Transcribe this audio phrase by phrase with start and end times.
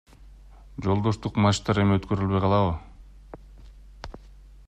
[0.85, 2.75] Жолдоштук матчтар эми өткөрүлбөй калабы?